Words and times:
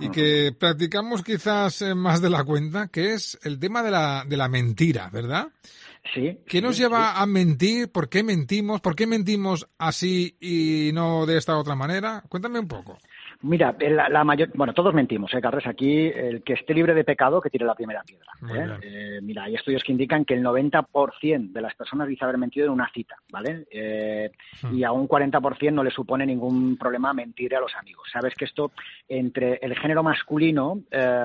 Y 0.00 0.10
que 0.10 0.54
practicamos 0.58 1.22
quizás 1.22 1.82
eh, 1.82 1.94
más 1.94 2.22
de 2.22 2.30
la 2.30 2.44
cuenta, 2.44 2.88
que 2.88 3.12
es 3.12 3.38
el 3.42 3.58
tema 3.58 3.82
de 3.82 3.90
la, 3.90 4.24
de 4.26 4.36
la 4.36 4.48
mentira, 4.48 5.10
¿verdad? 5.10 5.48
Sí. 6.14 6.38
¿Qué 6.46 6.62
nos 6.62 6.76
lleva 6.76 7.20
a 7.20 7.26
mentir? 7.26 7.92
¿Por 7.92 8.08
qué 8.08 8.22
mentimos? 8.22 8.80
¿Por 8.80 8.96
qué 8.96 9.06
mentimos 9.06 9.68
así 9.78 10.36
y 10.40 10.90
no 10.94 11.26
de 11.26 11.36
esta 11.36 11.58
otra 11.58 11.76
manera? 11.76 12.24
Cuéntame 12.28 12.58
un 12.58 12.68
poco. 12.68 12.98
Mira, 13.42 13.74
la, 13.80 14.22
mayor, 14.22 14.50
bueno, 14.54 14.74
todos 14.74 14.92
mentimos, 14.92 15.32
¿eh, 15.32 15.40
Carles? 15.40 15.66
Aquí 15.66 16.08
el 16.08 16.42
que 16.42 16.52
esté 16.52 16.74
libre 16.74 16.92
de 16.92 17.04
pecado 17.04 17.40
que 17.40 17.48
tire 17.48 17.64
la 17.64 17.74
primera 17.74 18.02
piedra. 18.02 18.32
¿eh? 18.54 18.78
Eh, 18.82 19.20
mira, 19.22 19.44
hay 19.44 19.54
estudios 19.54 19.82
que 19.82 19.92
indican 19.92 20.26
que 20.26 20.34
el 20.34 20.44
90% 20.44 21.50
de 21.50 21.60
las 21.62 21.74
personas 21.74 22.06
dice 22.06 22.22
haber 22.24 22.36
mentido 22.36 22.66
en 22.66 22.72
una 22.72 22.90
cita, 22.92 23.16
¿vale? 23.32 23.66
Eh, 23.70 24.30
hmm. 24.62 24.74
Y 24.76 24.84
a 24.84 24.92
un 24.92 25.08
40% 25.08 25.72
no 25.72 25.82
le 25.82 25.90
supone 25.90 26.26
ningún 26.26 26.76
problema 26.76 27.14
mentir 27.14 27.54
a 27.54 27.60
los 27.60 27.74
amigos. 27.76 28.08
Sabes 28.12 28.34
que 28.34 28.44
esto 28.44 28.72
entre 29.08 29.58
el 29.62 29.74
género 29.78 30.02
masculino 30.02 30.82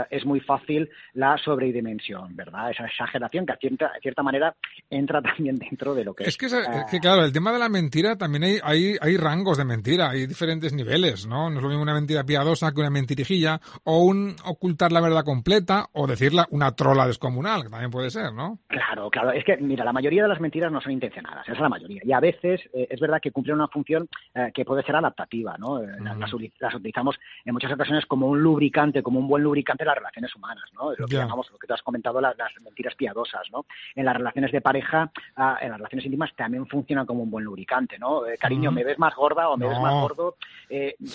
es 0.09 0.25
muy 0.25 0.39
fácil 0.39 0.89
la 1.13 1.37
sobredimensión, 1.37 2.33
¿verdad? 2.33 2.71
Esa 2.71 2.85
exageración 2.85 3.45
que 3.45 3.51
a 3.51 3.57
cierta, 3.57 3.91
cierta 4.01 4.23
manera 4.23 4.55
entra 4.89 5.21
también 5.21 5.57
dentro 5.57 5.93
de 5.93 6.05
lo 6.05 6.13
que 6.13 6.23
es. 6.23 6.29
Es 6.29 6.37
que, 6.37 6.47
que 6.89 6.99
claro, 6.99 7.25
el 7.25 7.33
tema 7.33 7.51
de 7.51 7.59
la 7.59 7.67
mentira 7.67 8.15
también 8.15 8.45
hay, 8.45 8.59
hay, 8.63 8.95
hay 9.01 9.17
rangos 9.17 9.57
de 9.57 9.65
mentira, 9.65 10.11
hay 10.11 10.27
diferentes 10.27 10.71
niveles, 10.71 11.27
¿no? 11.27 11.49
No 11.49 11.57
es 11.57 11.63
lo 11.63 11.67
mismo 11.67 11.83
una 11.83 11.93
mentira 11.93 12.04
mentira 12.05 12.23
piadosa 12.23 12.71
que 12.71 12.81
una 12.81 12.91
mentirijilla, 12.91 13.59
o 13.83 14.03
un 14.03 14.35
ocultar 14.45 14.91
la 14.91 15.01
verdad 15.01 15.25
completa, 15.25 15.87
o 15.93 16.05
decirla 16.05 16.45
una 16.51 16.75
trola 16.75 17.07
descomunal, 17.07 17.63
que 17.63 17.69
también 17.69 17.89
puede 17.89 18.11
ser, 18.11 18.31
¿no? 18.31 18.59
Claro, 18.67 19.09
claro. 19.09 19.31
Es 19.31 19.43
que, 19.43 19.57
mira, 19.57 19.83
la 19.83 19.91
mayoría 19.91 20.21
de 20.21 20.29
las 20.29 20.39
mentiras 20.39 20.71
no 20.71 20.79
son 20.81 20.91
intencionadas, 20.91 21.43
esa 21.45 21.53
es 21.53 21.59
la 21.59 21.69
mayoría. 21.69 22.01
Y 22.05 22.11
a 22.11 22.19
veces 22.19 22.61
eh, 22.73 22.87
es 22.91 22.99
verdad 22.99 23.19
que 23.19 23.31
cumplen 23.31 23.55
una 23.55 23.67
función 23.69 24.07
eh, 24.35 24.51
que 24.53 24.65
puede 24.65 24.83
ser 24.83 24.95
adaptativa, 24.95 25.57
¿no? 25.57 25.81
Eh, 25.81 25.87
las, 25.99 26.31
utilizamos 26.31 27.15
en 27.43 27.53
muchas 27.53 27.71
ocasiones 27.71 28.05
como 28.05 28.27
un 28.27 28.39
lubricante, 28.39 29.01
como 29.01 29.19
un 29.19 29.27
buen 29.27 29.41
lubricante 29.41 29.83
en 29.83 29.87
las 29.87 29.97
relaciones 29.97 30.35
humanas, 30.35 30.65
¿no? 30.75 30.91
Lo 30.95 31.07
que 31.07 31.15
llamamos, 31.15 31.49
lo 31.51 31.57
que 31.57 31.65
tú 31.65 31.73
has 31.73 31.81
comentado, 31.81 32.21
las, 32.21 32.35
mentiras 32.63 32.93
piadosas, 32.93 33.47
¿no? 33.51 33.65
En 33.95 34.05
las 34.05 34.15
relaciones 34.15 34.51
de 34.51 34.61
pareja, 34.61 35.11
ah, 35.35 35.57
en 35.59 35.69
las 35.69 35.77
relaciones 35.79 36.05
íntimas 36.05 36.35
también 36.35 36.67
funcionan 36.67 37.07
como 37.07 37.23
un 37.23 37.31
buen 37.31 37.43
lubricante, 37.43 37.97
¿no? 37.97 38.21
cariño, 38.39 38.71
¿me 38.71 38.83
ves 38.83 38.99
más 38.99 39.15
gorda 39.15 39.49
o 39.49 39.57
me 39.57 39.67
ves 39.67 39.79
más 39.79 39.93
gordo? 39.93 40.35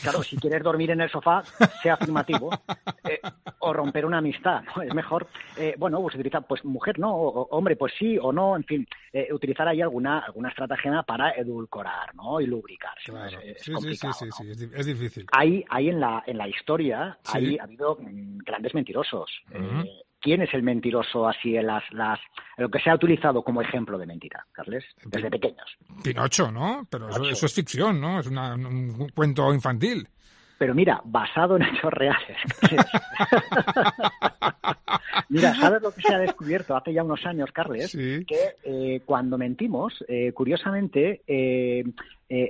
claro, 0.02 0.22
si 0.22 0.36
quieres 0.36 0.62
dormir 0.62 0.79
en 0.88 1.02
el 1.02 1.10
sofá 1.10 1.42
sea 1.82 1.94
afirmativo 1.94 2.50
eh, 3.04 3.20
o 3.58 3.72
romper 3.72 4.06
una 4.06 4.18
amistad. 4.18 4.62
Es 4.80 4.94
mejor, 4.94 5.26
eh, 5.56 5.74
bueno, 5.76 6.00
pues 6.00 6.14
utilizar, 6.14 6.46
pues 6.46 6.64
mujer 6.64 6.98
no, 6.98 7.14
o, 7.14 7.48
hombre, 7.50 7.76
pues 7.76 7.92
sí 7.98 8.16
o 8.18 8.32
no, 8.32 8.56
en 8.56 8.64
fin, 8.64 8.86
eh, 9.12 9.28
utilizar 9.32 9.68
ahí 9.68 9.82
alguna 9.82 10.20
alguna 10.20 10.48
estratagema 10.48 11.02
para 11.02 11.32
edulcorar, 11.32 12.14
¿no? 12.14 12.40
Y 12.40 12.46
lubricar. 12.46 12.92
Es, 12.98 13.62
sí, 13.62 13.72
sí, 13.80 13.94
sí, 13.94 14.28
sí, 14.30 14.50
es, 14.74 14.86
difícil. 14.86 15.26
Hay, 15.32 15.64
hay 15.68 15.90
en 15.90 16.00
la 16.00 16.22
en 16.26 16.38
la 16.38 16.48
historia 16.48 17.18
hay, 17.32 17.58
ha 17.58 17.64
habido 17.64 17.98
mm, 18.00 18.38
grandes 18.38 18.74
mentirosos. 18.74 19.30
¿Quién 20.20 20.42
es 20.42 20.52
el 20.52 20.62
mentiroso 20.62 21.26
así 21.26 21.56
en 21.56 21.66
las, 21.66 21.82
las 21.92 22.20
lo 22.58 22.70
que 22.70 22.78
se 22.78 22.90
ha 22.90 22.94
utilizado 22.94 23.42
como 23.42 23.62
ejemplo 23.62 23.96
de 23.96 24.04
mentira, 24.04 24.46
Carles? 24.52 24.84
Desde 25.04 25.30
pequeños. 25.30 25.66
Pinocho, 26.04 26.52
¿no? 26.52 26.86
Pero 26.90 27.08
eso, 27.08 27.46
es 27.46 27.54
ficción, 27.54 28.00
¿no? 28.00 28.20
Es 28.20 28.26
un 28.26 29.10
cuento 29.14 29.52
infantil 29.52 30.06
pero 30.60 30.74
mira, 30.74 31.00
basado 31.06 31.56
en 31.56 31.62
hechos 31.62 31.90
reales. 31.90 32.36
mira, 35.30 35.54
¿sabes 35.54 35.80
lo 35.80 35.90
que 35.90 36.02
se 36.02 36.14
ha 36.14 36.18
descubierto 36.18 36.76
hace 36.76 36.92
ya 36.92 37.02
unos 37.02 37.24
años, 37.24 37.50
Carles? 37.50 37.92
Que 37.92 38.56
eh, 38.62 39.00
cuando 39.06 39.38
mentimos, 39.38 40.04
eh, 40.06 40.32
curiosamente, 40.34 41.22
eh, 41.26 41.82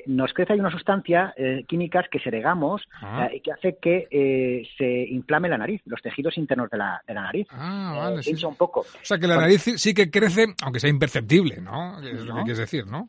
nos 0.06 0.32
crece 0.32 0.54
ahí 0.54 0.58
una 0.58 0.72
sustancia 0.72 1.32
químicas 1.68 2.06
que 2.10 2.18
segregamos 2.18 2.82
ah. 3.00 3.28
y 3.32 3.42
que 3.42 3.52
hace 3.52 3.78
que 3.80 4.66
se 4.76 5.14
inflame 5.14 5.48
la 5.48 5.58
nariz, 5.58 5.80
los 5.84 6.02
tejidos 6.02 6.36
internos 6.36 6.68
de 6.68 6.78
la, 6.78 7.00
de 7.06 7.14
la 7.14 7.22
nariz. 7.22 7.46
Ah, 7.52 7.94
vale. 7.96 8.24
Sí. 8.24 8.44
un 8.44 8.56
poco. 8.56 8.80
O 8.80 9.04
sea, 9.04 9.18
que 9.18 9.28
la 9.28 9.36
nariz 9.36 9.62
sí 9.76 9.94
que 9.94 10.10
crece, 10.10 10.46
aunque 10.64 10.80
sea 10.80 10.90
imperceptible, 10.90 11.60
¿no? 11.60 12.02
Es 12.02 12.24
lo 12.24 12.34
que 12.34 12.42
quieres 12.42 12.58
decir, 12.58 12.88
¿no? 12.88 13.08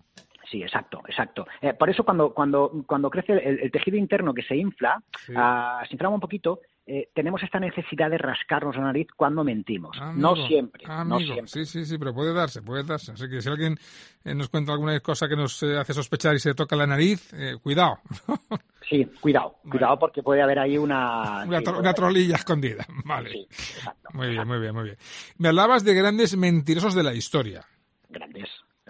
Sí, 0.52 0.62
exacto, 0.62 1.02
exacto. 1.08 1.48
Eh, 1.62 1.74
por 1.74 1.90
eso 1.90 2.04
cuando, 2.04 2.34
cuando, 2.34 2.84
cuando 2.86 3.10
crece 3.10 3.34
el, 3.34 3.72
tejido 3.72 3.96
interno 3.96 4.34
que 4.34 4.44
se 4.44 4.58
infla, 4.58 5.02
ah, 5.34 5.82
se 5.88 5.94
inflama 5.96 6.16
un 6.16 6.22
poquito, 6.22 6.60
eh, 6.86 7.10
tenemos 7.16 7.42
esta 7.42 7.58
necesidad 7.58 8.10
de 8.10 8.18
rascarnos 8.18 8.76
la 8.76 8.84
nariz 8.84 9.08
cuando 9.16 9.46
mentimos. 9.46 9.96
no 10.16 10.36
siempre. 10.36 10.84
no 11.06 11.20
siempre. 11.20 11.48
Sí, 11.48 11.66
sí, 11.66 11.86
sí, 11.86 11.98
pero 11.98 12.14
puede 12.14 12.34
darse, 12.34 12.62
puede 12.62 12.84
darse. 12.84 13.14
Así 13.14 13.30
que 13.30 13.42
si 13.42 13.48
alguien 13.48 13.78
eh, 14.26 14.36
nos 14.36 14.50
cuenta 14.50 14.74
alguna 14.74 15.00
cosa 15.00 15.30
que 15.30 15.38
nos 15.38 15.64
hace 15.64 15.94
sospechar 15.94 16.36
y 16.36 16.40
se 16.40 16.54
toca 16.54 16.76
la 16.76 16.86
nariz, 16.86 17.34
cuidado. 17.64 18.00
sí, 18.90 19.06
cuidado, 19.22 19.56
cuidado 19.70 19.98
porque 20.00 20.22
puede 20.22 20.42
haber 20.42 20.60
ahí 20.60 20.78
una... 20.78 21.46
Una, 21.80 21.94
trolilla 21.94 22.36
escondida. 22.36 22.86
Vale. 23.06 23.30
Sí, 23.30 23.48
exacto. 23.50 24.10
Muy 24.14 24.32
bien, 24.32 24.46
muy 24.46 24.60
bien, 24.60 24.76
muy 24.76 24.84
bien. 24.84 24.98
Me 25.38 25.48
hablabas 25.48 25.86
de 25.86 25.94
grandes 25.94 26.36
mentirosos 26.36 26.94
de 26.94 27.04
la 27.04 27.14
historia. 27.14 27.62
Grandes 28.10 28.50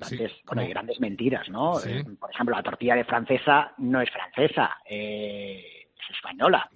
grandes, 0.10 0.32
bueno, 0.46 0.62
hay 0.62 0.70
grandes 0.70 1.00
mentiras, 1.00 1.50
¿no? 1.50 1.80
Eh, 1.84 2.04
por 2.20 2.32
ejemplo, 2.32 2.56
la 2.56 2.64
tortilla 2.64 2.96
de 2.96 3.04
francesa 3.04 3.74
no 3.78 4.02
es 4.02 4.10
francesa, 4.10 4.78
eh, 4.86 5.88
es 5.98 6.16
española. 6.16 6.70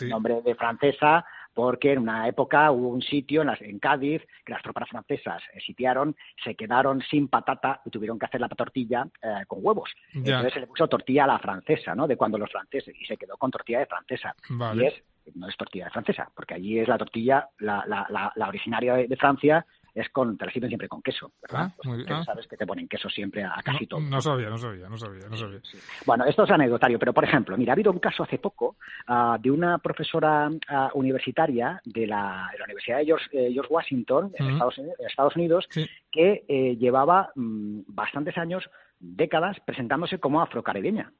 el 0.00 0.08
nombre 0.08 0.40
de 0.42 0.54
francesa 0.54 1.24
porque 1.54 1.92
en 1.92 1.98
una 1.98 2.28
época 2.28 2.70
hubo 2.70 2.88
un 2.88 3.02
sitio 3.02 3.40
en, 3.40 3.48
las, 3.48 3.60
en 3.62 3.80
Cádiz 3.80 4.22
que 4.44 4.52
las 4.52 4.62
tropas 4.62 4.88
francesas 4.88 5.42
eh, 5.52 5.58
sitiaron, 5.60 6.14
se 6.44 6.54
quedaron 6.54 7.02
sin 7.10 7.26
patata 7.26 7.80
y 7.84 7.90
tuvieron 7.90 8.16
que 8.16 8.26
hacer 8.26 8.40
la 8.40 8.48
tortilla 8.48 9.08
con 9.48 9.58
huevos. 9.60 9.90
Entonces 10.12 10.52
se 10.52 10.60
le 10.60 10.68
puso 10.68 10.86
tortilla 10.86 11.24
a 11.24 11.26
la 11.26 11.38
francesa, 11.40 11.96
¿no? 11.96 12.06
De 12.06 12.16
cuando 12.16 12.38
los 12.38 12.52
franceses, 12.52 12.94
y 12.96 13.04
se 13.06 13.16
quedó 13.16 13.36
con 13.36 13.50
tortilla 13.50 13.80
de 13.80 13.86
francesa. 13.86 14.36
Y 14.74 14.84
es, 14.84 14.94
no 15.34 15.48
es 15.48 15.56
tortilla 15.56 15.86
de 15.86 15.90
francesa, 15.90 16.30
porque 16.34 16.54
allí 16.54 16.78
es 16.78 16.88
la 16.88 16.98
tortilla, 16.98 17.48
la, 17.58 17.84
la, 17.86 18.32
la, 18.34 18.48
originaria 18.48 18.94
de 18.94 19.16
Francia, 19.16 19.64
es 20.00 20.08
con, 20.10 20.36
te 20.36 20.46
la 20.46 20.52
sirven 20.52 20.70
siempre 20.70 20.88
con 20.88 21.02
queso, 21.02 21.32
¿verdad? 21.42 21.70
Ah, 21.70 21.74
pues 21.82 22.06
sabes 22.24 22.46
que 22.46 22.56
te 22.56 22.66
ponen 22.66 22.88
queso 22.88 23.08
siempre 23.08 23.44
a 23.44 23.60
casi 23.64 23.86
todo. 23.86 24.00
No 24.00 24.20
sabía, 24.20 24.48
no 24.48 24.58
sabía, 24.58 24.88
no 24.88 24.96
sabía, 24.96 25.28
no 25.28 25.36
sabía. 25.36 25.60
Bueno, 26.06 26.24
esto 26.24 26.44
es 26.44 26.50
anecdotario, 26.50 26.98
pero 26.98 27.12
por 27.12 27.24
ejemplo, 27.24 27.56
mira, 27.56 27.72
ha 27.72 27.74
habido 27.74 27.90
un 27.90 27.98
caso 27.98 28.22
hace 28.22 28.38
poco 28.38 28.76
uh, 29.08 29.38
de 29.40 29.50
una 29.50 29.78
profesora 29.78 30.48
uh, 30.48 30.98
universitaria 30.98 31.80
de 31.84 32.06
la, 32.06 32.48
de 32.52 32.58
la, 32.58 32.64
Universidad 32.64 32.98
de 32.98 33.04
George, 33.06 33.26
eh, 33.32 33.50
George 33.52 33.72
Washington, 33.72 34.32
en, 34.34 34.50
Estados, 34.50 34.80
Estados, 34.98 35.36
Unidos, 35.36 35.68
que 36.10 36.44
eh, 36.48 36.76
llevaba 36.76 37.32
mm, 37.34 37.80
bastantes 37.88 38.36
años, 38.38 38.68
décadas, 38.98 39.56
presentándose 39.64 40.18
como 40.18 40.40
afrocaribeña. 40.40 41.12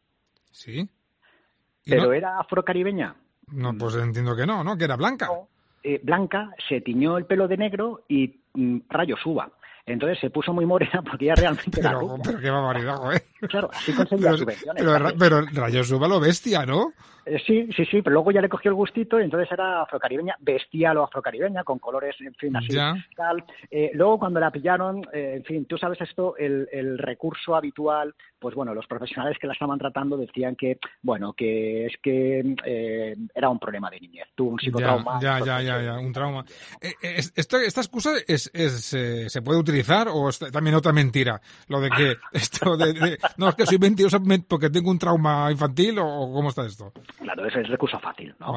Sí. 0.50 0.88
¿Pero 1.84 2.12
era 2.12 2.38
afrocaribeña? 2.38 3.16
No, 3.52 3.76
pues 3.76 3.96
entiendo 3.96 4.36
que 4.36 4.46
no, 4.46 4.62
¿no? 4.62 4.76
Que 4.76 4.84
era 4.84 4.96
blanca. 4.96 5.28
Eh, 5.82 6.00
blanca, 6.02 6.50
se 6.68 6.80
tiñó 6.80 7.16
el 7.16 7.24
pelo 7.24 7.48
de 7.48 7.56
negro 7.56 8.04
y 8.08 8.40
mm, 8.47 8.47
rayos 8.88 9.24
uva. 9.24 9.50
Entonces 9.86 10.18
se 10.20 10.30
puso 10.30 10.52
muy 10.52 10.66
morena 10.66 11.02
porque 11.08 11.26
ya 11.26 11.34
realmente 11.34 11.80
pero, 11.82 12.14
era 12.14 12.22
Pero 12.22 12.40
qué 12.40 12.50
barbaridad, 12.50 13.14
¿eh? 13.14 13.22
Claro, 13.48 13.70
así 13.72 13.92
conseguía 13.92 14.36
subvenciones. 14.36 14.82
Pero, 14.84 15.12
pero, 15.18 15.42
rayos 15.52 15.90
uva 15.92 16.08
lo 16.08 16.18
bestia, 16.20 16.66
¿no? 16.66 16.92
Eh, 17.28 17.42
sí, 17.46 17.68
sí, 17.76 17.84
sí, 17.84 18.02
pero 18.02 18.14
luego 18.14 18.32
ya 18.32 18.40
le 18.40 18.48
cogió 18.48 18.70
el 18.70 18.74
gustito 18.74 19.20
y 19.20 19.24
entonces 19.24 19.50
era 19.52 19.82
afrocaribeña, 19.82 20.36
bestial 20.40 20.96
o 20.96 21.04
afrocaribeña, 21.04 21.62
con 21.62 21.78
colores, 21.78 22.16
en 22.20 22.34
fin, 22.34 22.56
así, 22.56 22.74
tal. 23.14 23.44
Eh, 23.70 23.90
luego 23.94 24.18
cuando 24.18 24.40
la 24.40 24.50
pillaron, 24.50 25.02
eh, 25.12 25.34
en 25.36 25.44
fin, 25.44 25.66
tú 25.66 25.76
sabes 25.76 26.00
esto, 26.00 26.36
el, 26.38 26.68
el, 26.72 26.96
recurso 26.98 27.54
habitual, 27.54 28.14
pues 28.38 28.54
bueno, 28.54 28.74
los 28.74 28.86
profesionales 28.86 29.36
que 29.38 29.46
la 29.46 29.52
estaban 29.52 29.78
tratando 29.78 30.16
decían 30.16 30.56
que, 30.56 30.78
bueno, 31.02 31.34
que 31.34 31.86
es 31.86 31.92
que 32.02 32.56
era 33.34 33.48
un 33.50 33.58
problema 33.58 33.90
de 33.90 34.00
niñez, 34.00 34.28
tuvo 34.34 34.52
un 34.52 34.58
psicotrauma. 34.58 35.18
Ya, 35.20 35.38
ya, 35.40 35.60
ya, 35.60 35.82
ya, 35.82 35.98
un 35.98 36.12
trauma. 36.12 36.44
¿Esta, 37.02 37.62
esta 37.62 37.80
excusa 37.80 38.12
es, 38.26 38.50
es 38.54 39.32
se 39.32 39.42
puede 39.42 39.58
utilizar 39.58 40.08
o 40.08 40.28
es 40.28 40.38
también 40.38 40.76
otra 40.76 40.92
mentira? 40.92 41.40
Lo 41.68 41.80
de 41.80 41.90
que 41.90 42.16
esto 42.32 42.76
de, 42.76 43.18
no, 43.36 43.48
es 43.48 43.54
que 43.54 43.66
soy 43.66 43.78
mentiroso 43.78 44.18
porque 44.46 44.70
tengo 44.70 44.90
un 44.90 44.98
trauma 44.98 45.50
infantil 45.50 45.98
o 45.98 46.32
cómo 46.32 46.48
está 46.48 46.66
esto? 46.66 46.92
Claro, 47.20 47.46
ese 47.46 47.60
es 47.60 47.66
el 47.66 47.72
recurso 47.72 47.98
fácil, 47.98 48.34
¿no? 48.40 48.52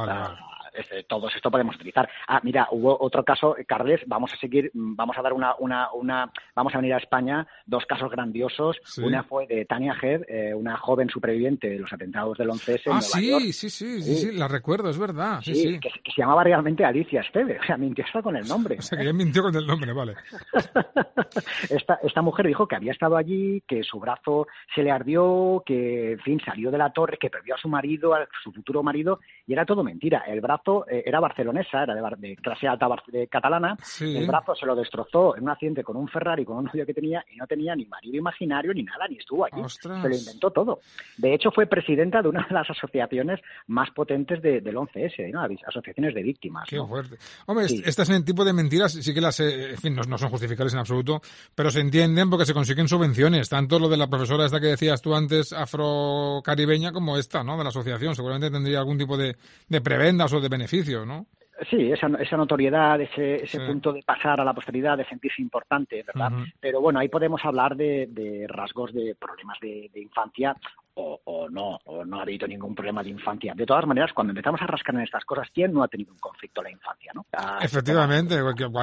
Este, 0.73 1.03
todos 1.03 1.35
esto 1.35 1.51
podemos 1.51 1.75
utilizar. 1.75 2.09
Ah, 2.27 2.39
mira, 2.43 2.67
hubo 2.71 2.97
otro 3.01 3.23
caso, 3.23 3.55
Carles, 3.67 4.01
vamos 4.07 4.33
a 4.33 4.37
seguir, 4.37 4.71
vamos 4.73 5.17
a 5.17 5.21
dar 5.21 5.33
una, 5.33 5.55
una, 5.59 5.91
una 5.93 6.31
vamos 6.55 6.73
a 6.73 6.77
venir 6.77 6.93
a 6.93 6.97
España, 6.97 7.47
dos 7.65 7.85
casos 7.85 8.09
grandiosos. 8.09 8.77
Una 8.97 9.23
fue 9.23 9.47
de 9.47 9.65
Tania 9.65 9.95
Head, 10.01 10.21
eh, 10.27 10.53
una 10.53 10.77
joven 10.77 11.09
superviviente 11.09 11.69
de 11.69 11.79
los 11.79 11.91
atentados 11.91 12.37
del 12.37 12.49
11S 12.49 12.81
ah, 12.91 13.01
sí, 13.01 13.51
sí, 13.53 13.69
sí, 13.69 14.01
sí, 14.01 14.15
sí, 14.15 14.31
la 14.31 14.47
recuerdo, 14.47 14.89
es 14.89 14.97
verdad. 14.97 15.41
Sí, 15.41 15.55
sí. 15.55 15.79
Que, 15.79 15.89
se 15.89 16.21
llamaba 16.21 16.43
realmente 16.43 16.85
Alicia 16.85 17.21
Esteve, 17.21 17.59
o 17.59 17.63
sea, 17.63 17.77
mintió 17.77 18.05
hasta 18.05 18.21
con 18.21 18.35
el 18.35 18.47
nombre. 18.47 18.77
O 18.81 18.83
sea, 18.83 18.97
que 18.97 19.13
mintió 19.13 19.43
con 19.43 19.55
el 19.55 19.65
nombre, 19.65 19.93
vale. 19.93 20.15
esta, 21.69 21.99
esta 22.01 22.21
mujer 22.21 22.47
dijo 22.47 22.67
que 22.67 22.75
había 22.75 22.91
estado 22.91 23.15
allí, 23.15 23.61
que 23.67 23.83
su 23.83 23.99
brazo 23.99 24.47
se 24.73 24.81
le 24.81 24.89
ardió, 24.89 25.61
que, 25.65 26.13
en 26.13 26.19
fin, 26.19 26.41
salió 26.43 26.71
de 26.71 26.79
la 26.79 26.91
torre, 26.91 27.17
que 27.19 27.29
perdió 27.29 27.55
a 27.55 27.57
su 27.59 27.69
marido, 27.69 28.15
a 28.15 28.27
su 28.43 28.51
futuro 28.51 28.81
marido, 28.81 29.19
y 29.45 29.53
era 29.53 29.65
todo 29.65 29.83
mentira. 29.83 30.23
El 30.27 30.41
brazo 30.41 30.60
eh, 30.89 31.03
era 31.05 31.19
barcelonesa, 31.19 31.83
era 31.83 31.95
de, 32.17 32.35
clase 32.37 32.67
alta 32.67 32.87
catalana, 33.29 33.75
el 33.99 34.27
brazo 34.27 34.55
se 34.55 34.65
lo 34.65 34.75
destrozó 34.75 35.35
en 35.35 35.43
un 35.43 35.49
accidente 35.49 35.83
con 35.83 35.97
un 35.97 36.07
Ferrari, 36.07 36.45
con 36.45 36.57
un 36.57 36.65
novio 36.65 36.85
que 36.85 36.93
tenía, 36.93 37.23
y 37.31 37.37
no 37.37 37.47
tenía 37.47 37.75
ni 37.75 37.85
marido 37.85 38.17
imaginario 38.17 38.73
ni 38.73 38.83
nada, 38.83 39.07
ni 39.07 39.17
estuvo 39.17 39.45
allí. 39.45 39.61
Se 39.67 39.87
lo 39.87 40.15
inventó 40.15 40.51
todo. 40.51 40.79
De 41.17 41.33
hecho, 41.33 41.51
fue 41.51 41.65
presidenta 41.65 42.21
de 42.21 42.29
una 42.29 42.45
de 42.47 42.53
las 42.53 42.69
asociaciones 42.69 43.39
más 43.67 43.89
potentes 43.91 44.41
del 44.41 44.75
11S, 44.75 45.31
¿no? 45.31 45.41
asociaciones 45.67 46.13
de 46.13 46.23
víctimas. 46.23 46.67
Qué 46.67 46.79
fuerte. 46.81 47.17
Hombre, 47.45 47.65
estas 47.83 48.09
tipo 48.23 48.43
de 48.45 48.53
mentiras 48.53 48.93
sí 48.93 49.13
que 49.13 49.21
las, 49.21 49.39
eh, 49.39 49.71
en 49.71 49.77
fin, 49.77 49.95
no, 49.95 50.17
son 50.17 50.29
justificables 50.29 50.73
en 50.73 50.79
absoluto, 50.79 51.21
pero 51.55 51.71
se 51.71 51.79
entienden 51.79 52.29
porque 52.29 52.45
se 52.45 52.53
consiguen 52.53 52.87
subvenciones, 52.87 53.49
tanto 53.49 53.79
lo 53.79 53.89
de 53.89 53.97
la 53.97 54.07
profesora 54.07 54.45
esta 54.45 54.59
que 54.59 54.67
decías 54.67 55.01
tú 55.01 55.15
antes, 55.15 55.53
afrocaribeña, 55.53 56.91
como 56.91 57.17
esta, 57.17 57.43
¿no? 57.43 57.57
De 57.57 57.63
la 57.63 57.69
asociación. 57.69 58.15
Seguramente 58.15 58.51
tendría 58.51 58.79
algún 58.79 58.97
tipo 58.97 59.17
de, 59.17 59.35
de 59.67 59.81
prebendas 59.81 60.33
o 60.33 60.39
de 60.39 60.49
beneficio, 60.51 61.05
¿no? 61.05 61.25
Sí, 61.69 61.91
esa, 61.91 62.07
esa 62.19 62.37
notoriedad, 62.37 62.99
ese, 62.99 63.43
ese 63.43 63.59
punto 63.59 63.93
de 63.93 64.01
pasar 64.01 64.41
a 64.41 64.43
la 64.43 64.53
posteridad, 64.53 64.97
de 64.97 65.05
sentirse 65.05 65.43
importante, 65.43 66.03
¿verdad? 66.03 66.31
Pero 66.59 66.81
bueno, 66.81 66.99
ahí 66.99 67.07
podemos 67.07 67.39
hablar 67.43 67.75
de, 67.75 68.07
de 68.09 68.47
rasgos 68.47 68.91
de 68.93 69.15
problemas 69.15 69.59
de, 69.61 69.91
de 69.93 70.01
infancia 70.01 70.55
o, 70.93 71.47
no, 71.49 71.79
o 71.85 72.03
no 72.03 72.19
ha 72.19 72.23
habido 72.23 72.47
ningún 72.47 72.75
problema 72.75 73.03
de 73.03 73.09
infancia. 73.09 73.53
De 73.55 73.65
todas 73.65 73.85
maneras, 73.85 74.11
cuando 74.13 74.31
empezamos 74.31 74.61
a 74.61 74.67
rascar 74.67 74.95
en 74.95 75.01
estas 75.01 75.23
cosas, 75.23 75.47
¿quién 75.53 75.71
no 75.73 75.83
ha 75.83 75.87
tenido 75.87 76.11
un 76.11 76.19
conflicto 76.19 76.61
en 76.61 76.65
la 76.65 76.71
infancia? 76.71 77.11
¿no? 77.13 77.25
Efectivamente, 77.61 78.35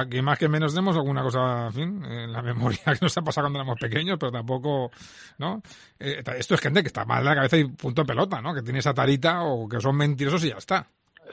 que, 0.09 0.21
más 0.21 0.39
que 0.39 0.49
menos 0.49 0.73
tenemos 0.73 0.95
alguna 0.95 1.21
cosa, 1.21 1.67
en 1.67 1.73
fin, 1.73 2.03
en 2.03 2.31
la 2.31 2.41
memoria 2.41 2.79
que 2.85 2.99
nos 3.01 3.17
ha 3.17 3.21
pasado 3.21 3.45
cuando 3.45 3.59
éramos 3.59 3.79
pequeños, 3.79 4.17
pero 4.19 4.31
tampoco, 4.31 4.91
¿no? 5.37 5.61
Eh, 5.99 6.23
esto 6.37 6.55
es 6.55 6.61
gente 6.61 6.81
que 6.81 6.87
está 6.87 7.05
mal 7.05 7.23
de 7.23 7.29
la 7.29 7.35
cabeza 7.35 7.57
y 7.57 7.65
punto 7.65 8.03
de 8.03 8.07
pelota, 8.07 8.41
¿no? 8.41 8.53
Que 8.53 8.61
tiene 8.61 8.79
esa 8.79 8.93
tarita 8.93 9.43
o 9.43 9.67
que 9.67 9.79
son 9.79 9.95
mentirosos 9.95 10.43
y 10.45 10.49
ya 10.49 10.57
está. 10.57 10.87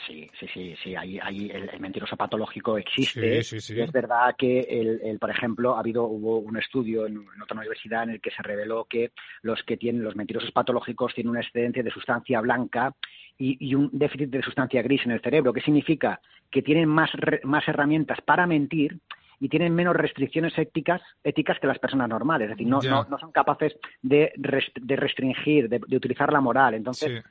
Sí, 0.05 0.31
sí, 0.39 0.47
sí, 0.53 0.75
sí. 0.83 0.95
Ahí, 0.95 1.19
ahí 1.23 1.51
el, 1.51 1.81
mentiroso 1.81 2.17
patológico 2.17 2.77
existe. 2.77 3.43
Sí, 3.43 3.61
sí, 3.61 3.81
es 3.81 3.93
verdad 3.93 4.35
que, 4.37 4.61
el, 4.61 5.19
por 5.19 5.31
ejemplo, 5.31 5.77
ha 5.77 5.81
habido 5.81 6.05
hubo 6.05 6.39
un 6.39 6.57
estudio 6.57 7.07
en, 7.07 7.25
otra 7.43 7.57
universidad 7.57 8.03
en 8.03 8.11
el 8.11 8.21
que 8.21 8.31
se 8.31 8.43
reveló 8.43 8.85
que 8.85 9.13
los 9.43 9.63
que 9.63 9.77
tienen 9.77 10.03
los 10.03 10.17
mentirosos 10.17 10.51
patológicos 10.53 11.15
tienen 11.15 11.31
una 11.31 11.41
excedencia 11.41 11.83
de 11.83 11.91
sustancia 11.91 12.41
blanca 12.41 12.93
y, 13.39 13.75
un 13.75 13.91
déficit 13.93 14.31
de 14.31 14.43
sustancia 14.43 14.83
gris 14.83 15.05
en 15.05 15.13
el 15.13 15.21
cerebro. 15.21 15.53
¿Qué 15.53 15.61
significa? 15.61 16.21
Que 16.51 16.63
tienen 16.63 16.89
más, 16.89 17.11
más 17.45 17.67
herramientas 17.69 18.21
para 18.23 18.47
mentir 18.47 18.99
y 19.39 19.49
tienen 19.49 19.75
menos 19.75 19.95
restricciones 19.95 20.57
éticas, 20.59 21.03
éticas 21.23 21.59
que 21.59 21.67
las 21.67 21.79
personas 21.79 22.09
normales. 22.09 22.47
Es 22.47 22.57
decir, 22.57 22.67
no, 22.67 22.81
no, 22.81 23.19
son 23.19 23.33
capaces 23.33 23.77
de, 24.03 24.33
de 24.37 24.97
restringir, 24.97 25.69
de, 25.69 25.97
utilizar 25.97 26.33
la 26.33 26.41
moral. 26.41 26.75
Entonces, 26.75 27.23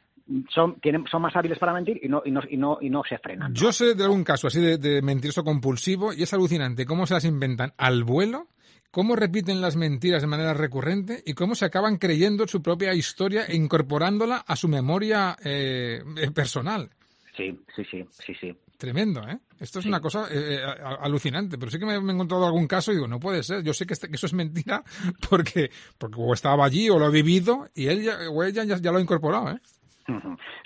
son, 0.54 0.80
tienen, 0.80 1.06
son 1.10 1.22
más 1.22 1.36
hábiles 1.36 1.60
para 1.60 1.74
mentir 1.74 2.00
y 2.02 2.08
no, 2.08 2.22
y 2.26 2.32
no, 2.32 2.42
y 2.50 2.58
no, 2.58 2.78
y 2.82 2.90
no 2.90 3.04
se 3.08 3.18
frenan. 3.18 3.54
Yo 3.54 3.72
sé 3.72 3.96
de 3.96 4.04
algún 4.04 4.24
caso 4.24 4.48
así 4.48 4.60
de, 4.60 5.02
mentiroso 5.02 5.44
compulsivo 5.44 6.14
y 6.14 6.24
es 6.24 6.34
alucinante 6.34 6.86
cómo 6.86 7.06
se 7.06 7.14
las 7.14 7.26
inventan 7.26 7.74
al 7.78 8.04
vuelo 8.04 8.48
cómo 8.92 9.18
repiten 9.18 9.60
las 9.60 9.76
mentiras 9.76 10.22
de 10.22 10.28
manera 10.28 10.54
recurrente 10.54 11.22
y 11.26 11.34
cómo 11.34 11.54
se 11.56 11.66
acaban 11.66 11.98
creyendo 11.98 12.48
su 12.48 12.62
propia 12.62 12.94
historia 12.94 13.44
e 13.44 13.54
incorporándola 13.54 14.38
a 14.38 14.56
su 14.56 14.70
memoria 14.70 15.36
eh, 15.44 16.02
personal. 16.34 16.90
Sí, 17.36 17.60
sí, 17.76 17.84
sí, 17.92 18.06
sí, 18.26 18.34
sí. 18.40 18.58
Tremendo, 18.78 19.22
¿eh? 19.28 19.38
Esto 19.60 19.80
es 19.80 19.86
una 19.86 20.02
cosa 20.02 20.28
eh, 20.32 20.60
eh, 20.60 20.62
alucinante, 21.02 21.58
pero 21.58 21.72
sí 21.72 21.80
que 21.80 21.86
me, 21.86 21.94
he 21.94 21.98
encontrado 21.98 22.46
algún 22.46 22.68
caso 22.68 22.92
y 22.92 22.96
digo, 22.96 23.08
no 23.08 23.20
puede 23.20 23.42
ser, 23.44 23.64
yo 23.64 23.74
sé 23.74 23.86
que, 23.86 23.94
este, 23.94 24.10
que 24.10 24.16
eso 24.16 24.26
es 24.26 24.34
mentira 24.34 24.84
porque, 25.30 25.72
porque 25.98 26.16
o 26.18 26.34
estaba 26.34 26.66
allí 26.66 26.90
o 26.90 27.00
lo 27.00 27.08
he 27.08 27.12
vivido 27.12 27.70
y 27.74 27.88
él 27.88 28.10
o 28.32 28.44
ella 28.44 28.64
ya, 28.64 28.78
ya 28.78 28.92
lo 28.92 28.98
ha 28.98 29.02
incorporado, 29.02 29.52
¿eh? 29.52 29.60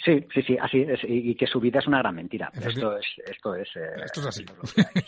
Sí, 0.04 0.26
sí, 0.34 0.42
sí, 0.42 0.58
así 0.60 0.82
es, 0.82 1.00
y, 1.04 1.34
que 1.36 1.48
su 1.48 1.62
vida 1.62 1.80
es 1.80 1.88
una 1.88 2.00
gran 2.00 2.16
mentira. 2.16 2.52
Esto 2.54 2.98
es, 2.98 3.06
esto 3.26 3.56
es, 3.56 3.70
eh, 3.76 4.04
esto 4.04 4.20
es 4.20 4.26
así. 4.28 4.46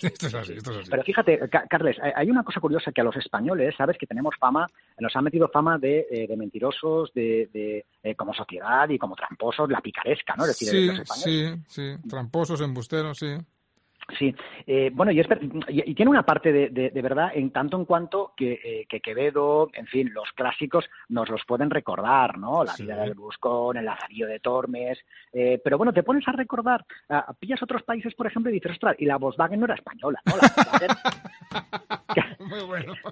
esto 0.01 0.27
es 0.27 0.35
así, 0.35 0.53
esto 0.57 0.71
es 0.71 0.77
así. 0.77 0.89
Pero 0.89 1.03
fíjate, 1.03 1.39
Carles, 1.69 1.97
hay 1.99 2.29
una 2.29 2.43
cosa 2.43 2.61
curiosa 2.61 2.91
que 2.91 3.01
a 3.01 3.03
los 3.03 3.15
españoles, 3.17 3.75
sabes, 3.77 3.97
que 3.97 4.07
tenemos 4.07 4.33
fama, 4.39 4.67
nos 4.99 5.13
han 5.15 5.25
metido 5.25 5.49
fama 5.49 5.77
de, 5.77 6.07
eh, 6.09 6.27
de 6.27 6.37
mentirosos, 6.37 7.11
de, 7.13 7.49
de 7.53 7.85
eh, 8.03 8.15
como 8.15 8.33
sociedad 8.33 8.87
y 8.89 8.97
como 8.97 9.15
tramposos, 9.15 9.69
la 9.69 9.81
picaresca, 9.81 10.35
¿no? 10.37 10.45
decir, 10.45 10.69
sí, 10.69 10.89
sí, 11.15 11.63
sí, 11.67 11.95
tramposos, 12.07 12.61
embusteros, 12.61 13.17
sí. 13.17 13.35
Sí, 14.17 14.35
eh, 14.67 14.91
bueno, 14.93 15.11
y, 15.11 15.19
y, 15.19 15.95
tiene 15.95 16.09
una 16.09 16.25
parte 16.25 16.51
de, 16.51 16.69
de, 16.69 17.01
verdad 17.01 17.31
en 17.33 17.51
tanto 17.51 17.77
en 17.77 17.85
cuanto 17.85 18.33
que, 18.35 18.59
eh, 18.63 18.85
que, 18.87 18.99
Quevedo, 18.99 19.69
en 19.73 19.87
fin, 19.87 20.11
los 20.13 20.31
clásicos 20.33 20.85
nos 21.09 21.29
los 21.29 21.43
pueden 21.45 21.69
recordar, 21.69 22.37
¿no? 22.37 22.63
La 22.63 22.73
vida 22.77 22.95
del 22.97 23.13
Buscón, 23.13 23.77
el 23.77 23.85
Lazarillo 23.85 24.27
de 24.27 24.39
Tormes, 24.39 24.99
eh, 25.33 25.59
pero 25.63 25.77
bueno, 25.77 25.93
te 25.93 26.03
pones 26.03 26.27
a 26.27 26.31
recordar, 26.31 26.85
pillas 27.39 27.61
otros 27.63 27.83
países, 27.83 28.13
por 28.15 28.27
ejemplo, 28.27 28.51
y 28.51 28.55
dices, 28.55 28.73
ostras, 28.73 28.95
y 28.99 29.05
la 29.05 29.17
Volkswagen 29.17 29.59
no 29.59 29.65
era 29.65 29.75
española, 29.75 30.21
¿no? 30.25 30.35
La 30.35 30.51
Volkswagen, 30.55 30.89
muy 32.39 32.61
bueno. 32.61 32.93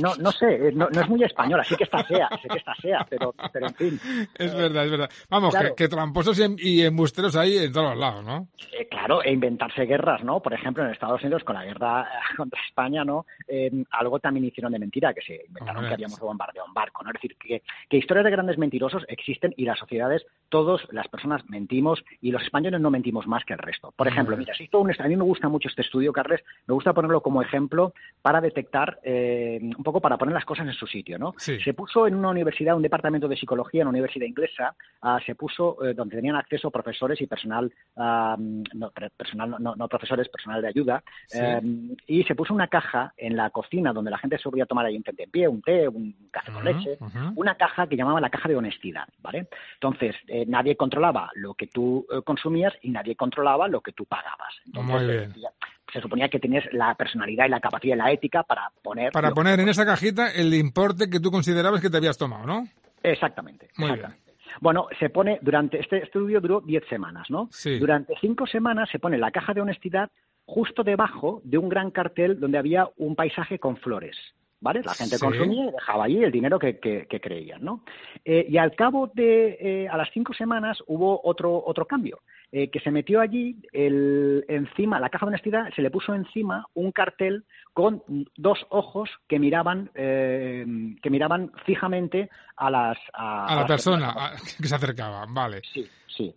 No, 0.00 0.14
no 0.16 0.32
sé, 0.32 0.72
no, 0.72 0.88
no, 0.92 1.00
es 1.00 1.08
muy 1.08 1.22
española, 1.22 1.62
sí 1.62 1.76
que 1.76 1.84
está 1.84 2.02
sea, 2.04 2.28
sé 2.42 2.48
que 2.48 2.58
está 2.58 2.74
sea, 2.76 3.06
pero, 3.08 3.32
pero 3.52 3.68
en 3.68 3.74
fin. 3.74 4.00
Es 4.34 4.52
verdad, 4.52 4.84
es 4.84 4.90
verdad. 4.90 5.10
Vamos, 5.30 5.54
que, 5.76 5.88
tramposos 5.88 6.40
y, 6.58 6.82
embusteros 6.82 7.36
hay 7.36 7.58
en 7.58 7.72
todos 7.72 7.90
los 7.90 7.98
lados, 7.98 8.24
¿no? 8.24 8.48
claro, 8.90 9.22
e 9.22 9.32
inventarse 9.32 9.84
guerra 9.84 10.18
¿no? 10.22 10.40
Por 10.40 10.54
ejemplo, 10.54 10.84
en 10.84 10.90
Estados 10.90 11.22
Unidos 11.22 11.44
con 11.44 11.54
la 11.54 11.64
guerra 11.64 12.08
contra 12.36 12.60
España, 12.66 13.04
¿no? 13.04 13.26
Eh, 13.46 13.70
algo 13.90 14.18
también 14.18 14.46
hicieron 14.46 14.72
de 14.72 14.78
mentira, 14.78 15.14
que 15.14 15.22
se 15.22 15.44
inventaron 15.46 15.86
que 15.86 15.94
habíamos 15.94 16.18
bombardeado 16.18 16.66
un 16.66 16.74
barco, 16.74 17.02
¿no? 17.04 17.10
Es 17.10 17.14
decir, 17.14 17.36
que, 17.36 17.62
que 17.88 17.96
historias 17.96 18.24
de 18.24 18.30
grandes 18.30 18.58
mentirosos 18.58 19.04
existen 19.08 19.54
y 19.56 19.64
las 19.64 19.78
sociedades, 19.78 20.24
todos, 20.48 20.86
las 20.90 21.08
personas 21.08 21.48
mentimos 21.48 22.02
y 22.20 22.30
los 22.30 22.42
españoles 22.42 22.80
no 22.80 22.90
mentimos 22.90 23.26
más 23.26 23.44
que 23.44 23.52
el 23.52 23.58
resto. 23.58 23.92
Por 23.96 24.08
ejemplo, 24.08 24.36
mira, 24.36 24.54
si 24.54 24.68
un, 24.72 24.90
a 24.98 25.08
mí 25.08 25.16
me 25.16 25.24
gusta 25.24 25.48
mucho 25.48 25.68
este 25.68 25.82
estudio, 25.82 26.12
Carles, 26.12 26.42
me 26.66 26.74
gusta 26.74 26.92
ponerlo 26.92 27.20
como 27.20 27.42
ejemplo 27.42 27.92
para 28.22 28.40
detectar, 28.40 28.98
eh, 29.02 29.58
un 29.62 29.84
poco 29.84 30.00
para 30.00 30.18
poner 30.18 30.34
las 30.34 30.44
cosas 30.44 30.66
en 30.66 30.74
su 30.74 30.86
sitio, 30.86 31.18
¿no? 31.18 31.34
Se 31.38 31.72
puso 31.74 32.06
en 32.06 32.14
una 32.14 32.30
universidad, 32.30 32.76
un 32.76 32.82
departamento 32.82 33.28
de 33.28 33.36
psicología 33.36 33.82
en 33.82 33.88
una 33.88 33.98
universidad 33.98 34.26
inglesa, 34.26 34.74
ah, 35.02 35.18
se 35.24 35.34
puso 35.34 35.84
eh, 35.84 35.94
donde 35.94 36.16
tenían 36.16 36.36
acceso 36.36 36.70
profesores 36.70 37.20
y 37.20 37.26
personal, 37.26 37.72
ah, 37.96 38.36
no, 38.38 38.90
personal 39.16 39.56
no, 39.58 39.74
no, 39.76 39.88
profesores, 39.88 40.28
personal 40.28 40.60
de 40.60 40.68
ayuda, 40.68 41.02
eh, 41.34 41.60
y 42.06 42.24
se 42.24 42.34
puso 42.34 42.52
una 42.52 42.68
caja 42.68 43.14
en 43.16 43.36
la 43.36 43.50
cocina 43.50 43.92
donde 43.92 44.10
la 44.10 44.18
gente 44.18 44.38
se 44.38 44.50
podía 44.50 44.66
tomar 44.66 44.86
ahí 44.86 44.96
un 44.96 45.02
té 45.02 45.14
en 45.16 45.30
pie, 45.30 45.48
un 45.48 45.62
té, 45.62 45.88
un 45.88 46.14
café 46.30 46.52
con 46.52 46.64
leche, 46.64 46.98
una 47.36 47.54
caja 47.54 47.86
que 47.86 47.96
llamaba 47.96 48.20
la 48.20 48.30
caja 48.30 48.48
de 48.48 48.56
honestidad, 48.56 49.06
¿vale? 49.20 49.48
Entonces, 49.74 50.14
eh, 50.26 50.44
nadie 50.46 50.76
controlaba 50.76 51.30
lo 51.34 51.54
que 51.54 51.66
tú 51.66 52.06
eh, 52.12 52.22
consumías 52.22 52.74
y 52.82 52.90
nadie 52.90 53.16
controlaba 53.16 53.68
lo 53.68 53.80
que 53.80 53.92
tú 53.92 54.04
pagabas. 54.04 54.54
Entonces, 54.66 55.30
se 55.92 56.00
suponía 56.00 56.28
que 56.28 56.38
tenías 56.38 56.64
la 56.72 56.94
personalidad 56.94 57.46
y 57.46 57.50
la 57.50 57.60
capacidad 57.60 57.94
y 57.94 57.98
la 57.98 58.12
ética 58.12 58.42
para 58.42 58.70
poner... 58.82 59.12
Para 59.12 59.32
poner 59.32 59.60
en 59.60 59.68
esa 59.68 59.86
cajita 59.86 60.30
el 60.32 60.52
importe 60.54 61.08
que 61.08 61.20
tú 61.20 61.30
considerabas 61.30 61.80
que 61.80 61.90
te 61.90 61.96
habías 61.96 62.18
tomado, 62.18 62.46
¿no? 62.46 62.68
Exactamente. 63.02 63.68
Muy 63.76 63.90
exactamente. 63.90 64.28
Bueno, 64.60 64.88
se 64.98 65.10
pone 65.10 65.38
durante 65.42 65.78
este 65.78 66.02
estudio 66.02 66.40
duró 66.40 66.60
10 66.60 66.84
semanas, 66.88 67.28
¿no? 67.30 67.48
Durante 67.78 68.14
cinco 68.20 68.46
semanas 68.46 68.88
se 68.90 68.98
pone 68.98 69.18
la 69.18 69.30
caja 69.30 69.54
de 69.54 69.60
honestidad 69.60 70.10
justo 70.46 70.82
debajo 70.82 71.40
de 71.44 71.58
un 71.58 71.68
gran 71.68 71.90
cartel 71.90 72.40
donde 72.40 72.58
había 72.58 72.88
un 72.96 73.14
paisaje 73.14 73.58
con 73.58 73.76
flores. 73.76 74.16
¿Vale? 74.60 74.82
La 74.82 74.94
gente 74.94 75.20
consumía 75.20 75.66
y 75.66 75.70
dejaba 75.70 76.06
allí 76.06 76.24
el 76.24 76.32
dinero 76.32 76.58
que, 76.58 76.80
que, 76.80 77.20
creían, 77.20 77.62
¿no? 77.62 77.84
Eh, 78.24 78.44
y 78.48 78.56
al 78.56 78.74
cabo 78.74 79.08
de, 79.14 79.56
eh, 79.60 79.88
a 79.88 79.96
las 79.96 80.08
cinco 80.12 80.34
semanas 80.34 80.78
hubo 80.88 81.20
otro, 81.22 81.62
otro 81.64 81.86
cambio. 81.86 82.18
Eh, 82.50 82.70
que 82.70 82.80
se 82.80 82.90
metió 82.90 83.20
allí, 83.20 83.56
el, 83.72 84.42
encima, 84.48 84.98
la 84.98 85.10
caja 85.10 85.26
de 85.26 85.30
honestidad, 85.30 85.68
se 85.76 85.82
le 85.82 85.90
puso 85.90 86.14
encima 86.14 86.66
un 86.72 86.92
cartel 86.92 87.44
con 87.74 88.02
dos 88.38 88.58
ojos 88.70 89.10
que 89.28 89.38
miraban, 89.38 89.90
eh, 89.94 90.64
que 91.02 91.10
miraban 91.10 91.52
fijamente 91.66 92.30
a 92.56 92.70
las... 92.70 92.96
A, 93.12 93.54
la 93.54 93.66
persona 93.66 94.14
que 94.62 94.66
se 94.66 94.74
acercaba, 94.74 95.26
vale. 95.28 95.60
Sí, 95.74 95.86
sí. 96.06 96.34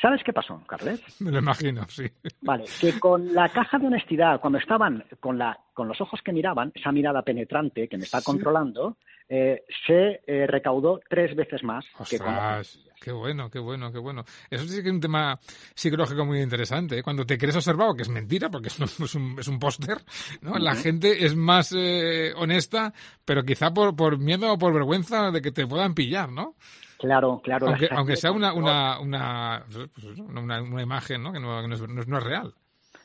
¿Sabes 0.00 0.22
qué 0.24 0.32
pasó, 0.32 0.62
Carles? 0.66 1.00
Me 1.20 1.30
lo 1.30 1.38
imagino, 1.38 1.86
sí. 1.88 2.04
Vale, 2.42 2.64
que 2.80 2.98
con 3.00 3.34
la 3.34 3.48
caja 3.48 3.78
de 3.78 3.86
honestidad, 3.86 4.40
cuando 4.40 4.58
estaban 4.58 5.04
con, 5.20 5.38
la, 5.38 5.58
con 5.74 5.88
los 5.88 6.00
ojos 6.00 6.20
que 6.22 6.32
miraban, 6.32 6.72
esa 6.74 6.92
mirada 6.92 7.22
penetrante 7.22 7.88
que 7.88 7.98
me 7.98 8.04
está 8.04 8.22
controlando, 8.22 8.96
eh, 9.28 9.64
se 9.86 10.22
eh, 10.26 10.46
recaudó 10.46 11.00
tres 11.08 11.36
veces 11.36 11.62
más 11.62 11.84
que 12.08 12.18
con 12.18 12.34
Qué 13.00 13.12
bueno, 13.12 13.48
qué 13.50 13.58
bueno, 13.58 13.92
qué 13.92 13.98
bueno. 13.98 14.24
Eso 14.50 14.64
sí 14.66 14.82
que 14.82 14.88
es 14.88 14.94
un 14.94 15.00
tema 15.00 15.38
psicológico 15.74 16.24
muy 16.24 16.40
interesante. 16.40 16.98
¿eh? 16.98 17.02
Cuando 17.02 17.24
te 17.24 17.38
crees 17.38 17.54
observado, 17.54 17.94
que 17.94 18.02
es 18.02 18.08
mentira, 18.08 18.50
porque 18.50 18.68
es 18.68 19.14
un, 19.14 19.38
es 19.38 19.48
un 19.48 19.58
póster, 19.58 19.98
¿no? 20.40 20.58
La 20.58 20.74
gente 20.74 21.24
es 21.24 21.36
más 21.36 21.72
honesta, 22.36 22.92
pero 23.24 23.44
quizá 23.44 23.72
por, 23.72 23.94
por 23.94 24.18
miedo 24.18 24.52
o 24.52 24.58
por 24.58 24.72
vergüenza 24.72 25.30
de 25.30 25.40
que 25.40 25.52
te 25.52 25.66
puedan 25.66 25.94
pillar, 25.94 26.30
¿no? 26.30 26.56
Claro, 26.98 27.40
claro. 27.42 27.68
Aunque, 27.68 27.88
aunque 27.92 28.16
sea 28.16 28.32
una, 28.32 28.52
una, 28.52 28.98
una, 28.98 29.64
pues 29.68 30.18
una, 30.18 30.60
una 30.60 30.82
imagen 30.82 31.22
¿no? 31.22 31.32
que, 31.32 31.38
no, 31.38 31.66
no, 31.66 31.74
es, 31.74 31.80
no 31.88 32.18
es 32.18 32.24
real. 32.24 32.54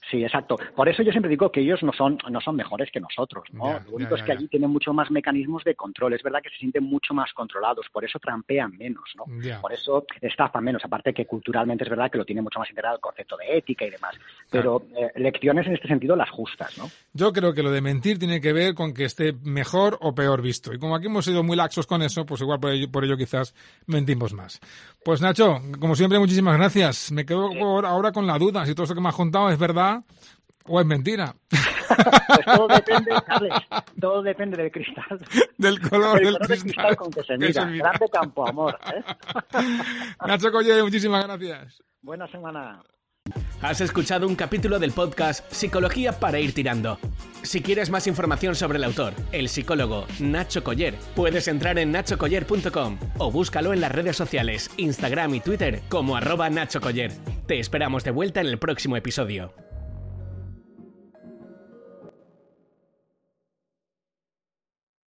Sí, 0.09 0.23
exacto. 0.23 0.57
Por 0.75 0.89
eso 0.89 1.01
yo 1.01 1.11
siempre 1.11 1.29
digo 1.29 1.51
que 1.51 1.61
ellos 1.61 1.81
no 1.81 1.93
son, 1.93 2.17
no 2.29 2.41
son 2.41 2.55
mejores 2.55 2.91
que 2.91 2.99
nosotros, 2.99 3.45
¿no? 3.51 3.79
Lo 3.87 3.95
único 3.95 4.15
es 4.15 4.23
que 4.23 4.31
allí 4.31 4.47
tienen 4.47 4.69
mucho 4.69 4.93
más 4.93 5.09
mecanismos 5.11 5.63
de 5.63 5.75
control. 5.75 6.13
Es 6.13 6.23
verdad 6.23 6.41
que 6.43 6.49
se 6.49 6.57
sienten 6.57 6.83
mucho 6.83 7.13
más 7.13 7.31
controlados, 7.33 7.87
por 7.91 8.03
eso 8.03 8.19
trampean 8.19 8.77
menos, 8.77 9.03
¿no? 9.15 9.25
Por 9.61 9.73
eso 9.73 10.05
estafan 10.21 10.63
menos. 10.63 10.83
Aparte 10.83 11.13
que 11.13 11.25
culturalmente 11.25 11.83
es 11.83 11.89
verdad 11.89 12.11
que 12.11 12.17
lo 12.17 12.25
tiene 12.25 12.41
mucho 12.41 12.59
más 12.59 12.69
integrado 12.69 12.95
el 12.95 13.01
concepto 13.01 13.37
de 13.37 13.57
ética 13.57 13.85
y 13.85 13.91
demás. 13.91 14.15
Pero 14.49 14.83
eh, 14.95 15.11
lecciones 15.15 15.67
en 15.67 15.73
este 15.73 15.87
sentido 15.87 16.15
las 16.15 16.29
justas, 16.29 16.77
¿no? 16.77 16.89
Yo 17.13 17.31
creo 17.31 17.53
que 17.53 17.63
lo 17.63 17.71
de 17.71 17.81
mentir 17.81 18.19
tiene 18.19 18.41
que 18.41 18.53
ver 18.53 18.75
con 18.75 18.93
que 18.93 19.05
esté 19.05 19.33
mejor 19.43 19.97
o 20.01 20.13
peor 20.13 20.41
visto. 20.41 20.73
Y 20.73 20.79
como 20.79 20.95
aquí 20.95 21.07
hemos 21.07 21.25
sido 21.25 21.43
muy 21.43 21.55
laxos 21.55 21.87
con 21.87 22.01
eso, 22.01 22.25
pues 22.25 22.41
igual 22.41 22.59
por 22.59 22.71
ello, 22.71 22.91
por 22.91 23.05
ello 23.05 23.17
quizás 23.17 23.55
mentimos 23.87 24.33
más. 24.33 24.59
Pues 25.03 25.21
Nacho, 25.21 25.59
como 25.79 25.95
siempre, 25.95 26.19
muchísimas 26.19 26.57
gracias. 26.57 27.11
Me 27.11 27.25
quedo 27.25 27.49
ahora 27.85 28.11
con 28.11 28.27
la 28.27 28.37
duda 28.37 28.65
si 28.65 28.73
todo 28.75 28.85
eso 28.85 28.95
que 28.95 29.01
me 29.01 29.09
has 29.09 29.15
contado 29.15 29.49
es 29.49 29.57
verdad 29.57 30.02
o 30.65 30.79
es 30.79 30.85
mentira. 30.85 31.35
Pues 31.49 32.45
todo 32.45 32.67
depende, 32.75 33.11
Carles, 33.25 33.53
todo 33.99 34.21
depende 34.21 34.57
del 34.57 34.71
cristal. 34.71 35.19
Del 35.57 35.81
color 35.81 36.19
del, 36.19 36.37
cristal. 36.39 36.95
con 36.95 37.11
que 37.11 37.23
se 37.23 37.37
mira. 37.37 37.65
Grande 37.65 38.07
campo, 38.11 38.47
amor. 38.47 38.79
¿eh? 38.93 39.03
Nacho 40.25 40.51
Colle, 40.51 40.81
muchísimas 40.81 41.25
gracias. 41.25 41.81
Buena 42.01 42.27
semana. 42.27 42.81
Has 43.61 43.79
escuchado 43.79 44.27
un 44.27 44.35
capítulo 44.35 44.77
del 44.77 44.91
podcast 44.91 45.49
Psicología 45.49 46.19
para 46.19 46.37
ir 46.39 46.53
tirando. 46.53 46.99
Si 47.43 47.61
quieres 47.61 47.89
más 47.89 48.07
información 48.07 48.55
sobre 48.55 48.77
el 48.77 48.83
autor, 48.83 49.13
el 49.31 49.47
psicólogo 49.47 50.05
Nacho 50.19 50.65
Coller, 50.65 50.95
puedes 51.15 51.47
entrar 51.47 51.79
en 51.79 51.93
nachocoller.com 51.93 52.99
o 53.19 53.31
búscalo 53.31 53.71
en 53.71 53.79
las 53.79 53.93
redes 53.93 54.17
sociales, 54.17 54.69
Instagram 54.75 55.35
y 55.35 55.39
Twitter 55.39 55.81
como 55.87 56.17
arroba 56.17 56.49
Nacho 56.49 56.81
Coller. 56.81 57.13
Te 57.47 57.59
esperamos 57.59 58.03
de 58.03 58.11
vuelta 58.11 58.41
en 58.41 58.47
el 58.47 58.59
próximo 58.59 58.97
episodio. 58.97 59.53